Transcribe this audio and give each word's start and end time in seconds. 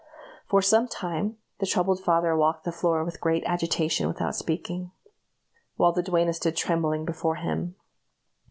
For 0.47 0.63
some 0.63 0.87
time 0.87 1.37
the 1.59 1.67
troubled 1.67 1.99
father 1.99 2.35
walked 2.35 2.63
the 2.63 2.71
floor 2.71 3.03
with 3.05 3.21
great 3.21 3.43
agitation 3.45 4.07
without 4.07 4.35
speaking, 4.35 4.89
while 5.75 5.91
the 5.91 6.01
duenna 6.01 6.33
stood 6.33 6.55
trembling 6.55 7.05
before 7.05 7.35
him. 7.35 7.75